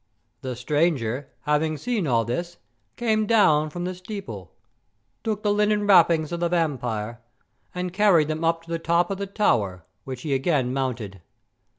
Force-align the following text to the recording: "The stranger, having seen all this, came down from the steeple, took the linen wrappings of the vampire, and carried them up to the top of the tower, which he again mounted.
"The 0.41 0.55
stranger, 0.55 1.29
having 1.41 1.77
seen 1.77 2.07
all 2.07 2.25
this, 2.25 2.57
came 2.95 3.27
down 3.27 3.69
from 3.69 3.85
the 3.85 3.93
steeple, 3.93 4.51
took 5.23 5.43
the 5.43 5.53
linen 5.53 5.85
wrappings 5.85 6.31
of 6.31 6.39
the 6.39 6.49
vampire, 6.49 7.21
and 7.75 7.93
carried 7.93 8.27
them 8.27 8.43
up 8.43 8.63
to 8.63 8.71
the 8.71 8.79
top 8.79 9.11
of 9.11 9.19
the 9.19 9.27
tower, 9.27 9.85
which 10.03 10.23
he 10.23 10.33
again 10.33 10.73
mounted. 10.73 11.21